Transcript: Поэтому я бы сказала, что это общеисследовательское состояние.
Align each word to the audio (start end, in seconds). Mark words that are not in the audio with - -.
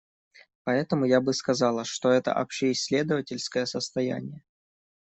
Поэтому 0.63 1.05
я 1.05 1.21
бы 1.21 1.31
сказала, 1.31 1.85
что 1.85 2.09
это 2.09 2.33
общеисследовательское 2.33 3.67
состояние. 3.67 4.41